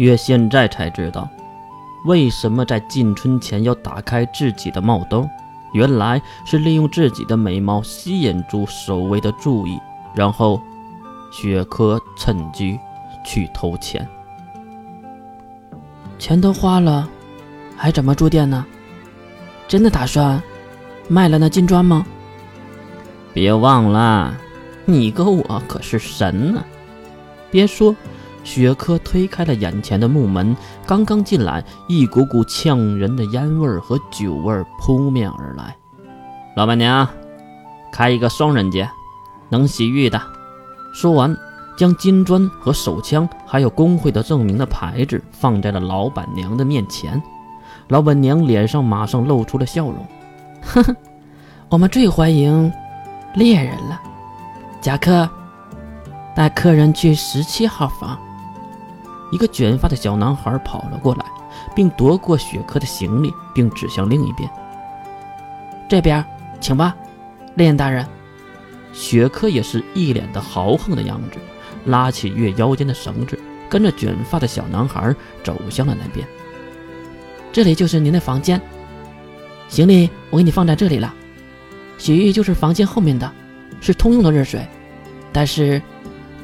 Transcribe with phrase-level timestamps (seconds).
[0.00, 1.28] 月现在才知道，
[2.06, 5.28] 为什么在进村前要打开自己的帽兜，
[5.74, 9.78] 原来是利用自己的美貌吸引住守卫的注意，
[10.14, 10.58] 然后
[11.30, 12.78] 雪珂趁机
[13.22, 14.08] 去偷钱。
[16.18, 17.06] 钱都花了，
[17.76, 18.64] 还怎么住店呢？
[19.68, 20.42] 真的打算
[21.08, 22.06] 卖了那金砖吗？
[23.34, 24.34] 别忘了，
[24.86, 26.64] 你跟我可是神呢。
[27.50, 27.94] 别说。
[28.42, 35.76] 雪珂推开了眼前的木门，刚刚进来，一股股呛人的烟味和酒味扑面而来。
[36.56, 37.06] 老板娘，
[37.92, 38.88] 开一个双人间，
[39.50, 40.20] 能洗浴的。
[40.92, 41.36] 说完，
[41.76, 47.22] 将金砖和手枪，还有工会的证明的牌子放在了老板娘的面前。
[47.88, 49.96] 老板娘脸上马上露出了笑容
[50.62, 50.96] ：“呵呵，
[51.68, 52.72] 我们最欢迎
[53.34, 54.00] 猎人了。
[54.80, 55.28] 贾克，
[56.34, 58.18] 带客人去十七号房。”
[59.30, 61.24] 一个卷发的小男孩跑了过来，
[61.74, 64.50] 并夺过雪珂的行李，并指向另一边
[65.88, 66.24] ：“这边，
[66.60, 66.96] 请吧，
[67.54, 68.06] 烈焰大人。”
[68.92, 71.38] 雪珂也是一脸的豪横的样子，
[71.84, 75.14] 拉起月腰间的绳子，跟着卷发的小男孩
[75.44, 76.26] 走向了那边。
[77.52, 78.60] 这里就是您的房间，
[79.68, 81.14] 行李我给你放在这里了。
[81.98, 83.30] 洗浴就是房间后面的，
[83.80, 84.66] 是通用的热水，
[85.32, 85.80] 但是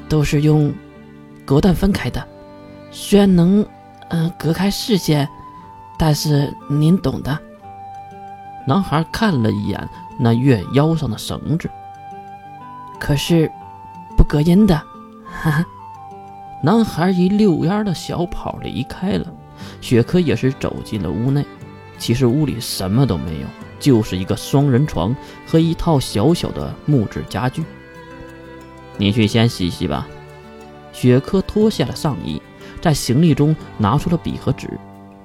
[0.08, 0.72] 都是用
[1.44, 2.24] 隔断分开的。
[2.90, 3.64] 虽然能，
[4.08, 5.28] 嗯，隔开视线，
[5.98, 7.38] 但是您懂的。
[8.66, 11.70] 男孩看了一眼那月腰上的绳子，
[12.98, 13.50] 可是
[14.16, 14.74] 不隔音的。
[15.24, 15.64] 哈哈。
[16.62, 19.26] 男孩一溜烟的小跑离开了。
[19.80, 21.44] 雪珂也是走进了屋内。
[21.98, 23.46] 其实屋里什么都没有，
[23.78, 25.14] 就是一个双人床
[25.46, 27.64] 和一套小小的木质家具。
[28.96, 30.08] 你去先洗洗吧。
[30.92, 32.40] 雪珂脱下了上衣。
[32.86, 34.78] 在行李中拿出了笔和纸，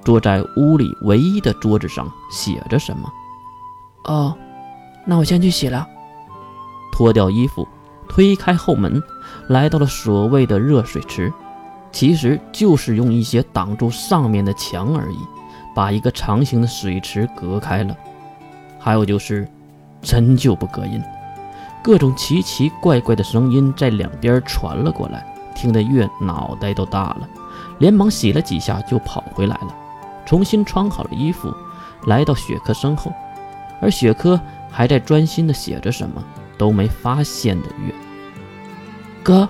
[0.04, 3.08] 坐在屋里唯一的桌子上写着什么。
[4.06, 4.36] 哦，
[5.06, 5.88] 那我先去洗了。
[6.92, 7.68] 脱掉衣服，
[8.10, 9.00] 推开后门，
[9.48, 11.32] 来到了所谓的热水池，
[11.92, 15.20] 其实就是用一些挡住上面的墙而已，
[15.76, 17.96] 把一个长形的水池隔开了。
[18.80, 19.48] 还有就是，
[20.02, 21.00] 真就不隔音，
[21.84, 25.24] 各种奇奇怪怪的声音在两边传了过来，
[25.54, 27.30] 听得月脑袋都大了。
[27.82, 29.76] 连忙洗了几下，就跑回来了，
[30.24, 31.52] 重新穿好了衣服，
[32.06, 33.12] 来到雪珂身后，
[33.82, 36.24] 而雪珂还在专心的写着什么，
[36.60, 37.94] 都没发现的月。
[39.24, 39.50] 哥，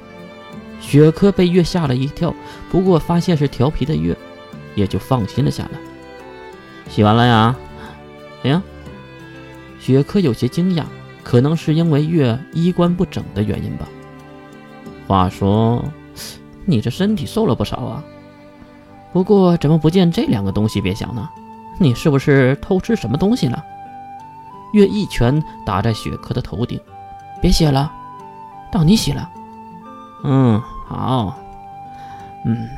[0.80, 2.34] 雪珂被月吓了一跳，
[2.72, 4.18] 不过发现是调皮的月，
[4.76, 5.78] 也就放心了下来。
[6.90, 7.56] 洗完了呀？
[8.44, 8.64] 哎呀，
[9.78, 10.86] 雪珂有些惊讶，
[11.22, 13.90] 可能是因为月衣冠不整的原因吧。
[15.06, 15.84] 话说，
[16.64, 18.02] 你这身体瘦了不少啊。
[19.14, 20.80] 不过怎么不见这两个东西？
[20.80, 21.30] 别想呢，
[21.78, 23.64] 你是不是偷吃什么东西了？
[24.74, 26.80] 月一拳打在雪珂的头顶，
[27.42, 27.92] 别写了，
[28.72, 29.30] 到你写了。
[30.24, 31.38] 嗯，好。
[32.46, 32.70] 嗯，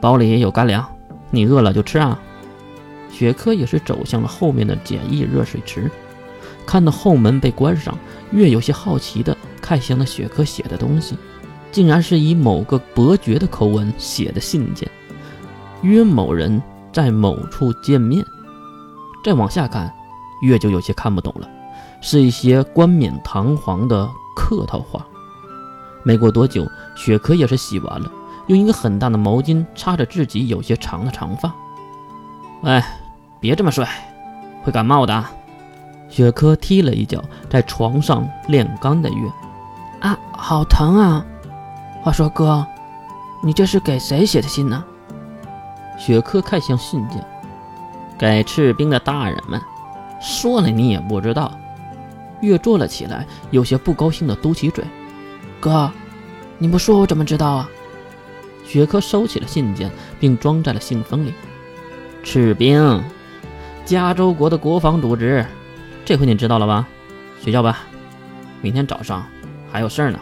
[0.00, 0.84] 包里有干粮，
[1.30, 2.18] 你饿了就吃啊。
[3.10, 5.90] 雪珂也是走向了后面的简易热水池，
[6.64, 7.96] 看到后门被关上，
[8.30, 11.16] 月有些好奇的看向了雪珂写的东西，
[11.70, 14.88] 竟然是以某个伯爵的口吻写的信件。
[15.82, 16.62] 约某人
[16.92, 18.24] 在某处见面。
[19.24, 19.92] 再往下看，
[20.42, 21.48] 月就有些看不懂了，
[22.00, 25.04] 是一些冠冕堂皇的客套话。
[26.04, 28.10] 没过多久，雪珂也是洗完了，
[28.46, 31.52] 用一个很大的毛巾擦着自己有些长的长发。
[32.62, 32.82] 喂，
[33.40, 33.84] 别这么睡，
[34.62, 35.24] 会感冒的。
[36.08, 39.30] 雪珂踢了一脚在床上炼钢的月。
[40.00, 41.26] 啊，好疼啊！
[42.02, 42.64] 话说哥，
[43.42, 44.82] 你这是给谁写的信呢？
[45.98, 47.22] 雪珂看向信件，
[48.16, 49.60] 给赤兵的大人们
[50.20, 51.52] 说了，你也不知道。
[52.40, 54.84] 月坐了起来，有些不高兴的嘟起嘴
[55.58, 55.90] ：“哥，
[56.56, 57.68] 你不说我怎么知道啊？”
[58.64, 61.34] 雪珂收起了信件，并装在了信封里。
[62.22, 63.02] 赤兵，
[63.84, 65.44] 加州国的国防组织，
[66.04, 66.86] 这回你知道了吧？
[67.42, 67.80] 睡觉吧，
[68.60, 69.26] 明天早上
[69.72, 70.20] 还有事儿呢。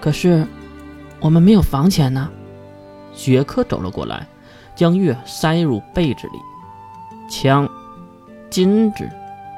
[0.00, 0.46] 可是
[1.20, 2.28] 我们没有房钱呢。
[3.12, 4.26] 雪珂走了过来。
[4.76, 6.38] 将月塞入被子里，
[7.28, 7.68] 枪、
[8.50, 9.10] 金子、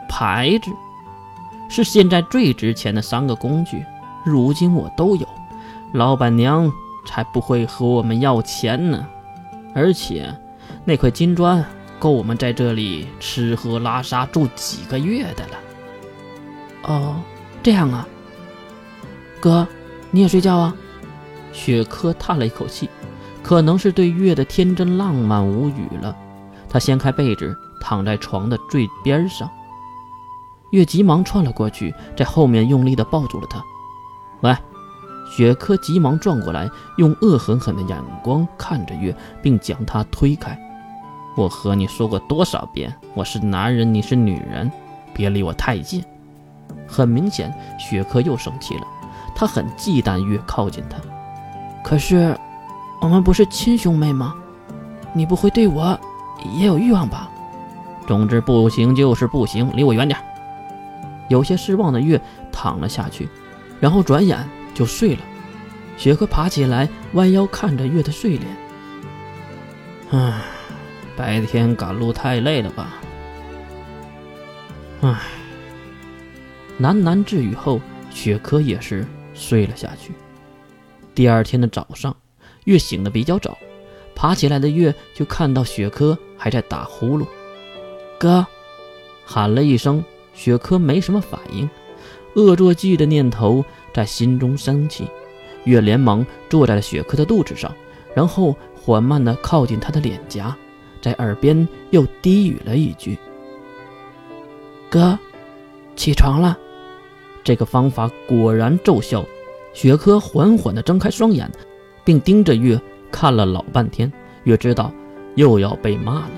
[0.08, 0.70] 牌子，
[1.68, 3.84] 是现在最值钱的三个工具。
[4.24, 5.26] 如今我都有，
[5.92, 6.70] 老板娘
[7.06, 9.06] 才不会和我们要钱呢。
[9.74, 10.34] 而且，
[10.84, 11.64] 那块金砖
[11.98, 15.58] 够我们在这里吃喝拉撒住几个月的了。
[16.84, 17.16] 哦，
[17.62, 18.06] 这样啊，
[19.40, 19.66] 哥，
[20.10, 20.74] 你也睡觉啊？
[21.52, 22.88] 雪珂叹了一口气。
[23.48, 26.14] 可能是对月的天真浪漫无语了。
[26.68, 29.48] 他掀开被子，躺在床的最边上。
[30.72, 33.64] 月急忙窜了过去，在后面用力地抱住了他。
[34.42, 34.54] 喂，
[35.34, 36.68] 雪珂急忙转过来，
[36.98, 40.54] 用恶狠狠的眼光看着月，并将他推开。
[41.34, 44.70] 我和你说过多少遍，我是男人，你是女人，
[45.14, 46.04] 别离我太近。
[46.86, 48.86] 很明显，雪珂又生气了，
[49.34, 50.98] 他很忌惮月靠近他。
[51.82, 52.36] 可是，
[53.00, 54.34] 我们不是亲兄妹吗？
[55.14, 55.98] 你不会对我
[56.58, 57.30] 也有欲望吧？
[58.06, 60.18] 总之，不行就是不行，离我远点。
[61.28, 63.28] 有些失望的月躺了下去，
[63.80, 64.38] 然后转眼
[64.74, 65.20] 就睡了。
[65.96, 68.56] 雪珂爬起来，弯腰看着月的睡脸。
[70.10, 70.40] 唉，
[71.16, 72.94] 白天赶路太累了吧？
[75.02, 75.18] 唉。
[76.80, 77.80] 喃喃自语后，
[78.10, 79.04] 雪珂也是
[79.34, 80.12] 睡了下去。
[81.14, 82.14] 第二天的早上，
[82.68, 83.56] 月醒得比较早，
[84.14, 87.26] 爬起来的月就看到雪珂还在打呼噜。
[88.18, 88.46] 哥，
[89.24, 90.04] 喊了一声。
[90.34, 91.68] 雪珂没什么反应，
[92.34, 95.08] 恶作剧的念头在心中升起。
[95.64, 97.74] 月连忙坐在了雪珂的肚子上，
[98.14, 100.54] 然后缓慢地靠近他的脸颊，
[101.00, 103.18] 在耳边又低语了一句
[104.90, 105.18] ：“哥，
[105.96, 106.56] 起床了。”
[107.42, 109.24] 这个方法果然奏效。
[109.72, 111.50] 雪珂缓缓地睁开双眼，
[112.08, 112.80] 并盯着月
[113.12, 114.10] 看了老半天。
[114.44, 114.90] 月知道
[115.36, 116.30] 又要被骂了，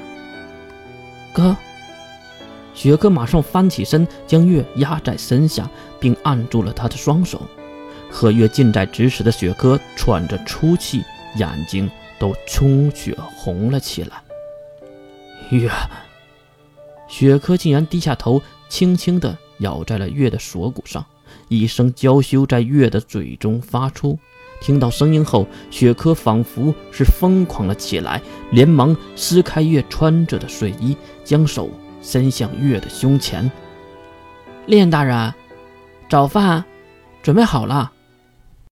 [1.33, 1.57] 哥。
[2.75, 5.71] 雪珂马上翻起身，将月压在身下，
[6.01, 7.41] 并按住了他的双手。
[8.11, 11.05] 和月近在咫尺的雪珂喘着粗气，
[11.37, 11.89] 眼睛
[12.19, 14.21] 都充血红了起来。
[15.51, 15.71] 月，
[17.07, 21.07] 雪珂竟然低下头，轻轻地咬在了月的锁骨上，
[21.47, 24.19] 一声娇羞在月的嘴中发出。
[24.61, 28.21] 听到声音后，雪珂仿佛是疯狂了起来，
[28.53, 31.71] 连忙撕开月穿着的睡衣，将手。
[32.03, 33.53] 伸向月的胸前。
[34.65, 35.35] 练大人，
[36.09, 36.65] 早饭
[37.23, 37.93] 准备好了。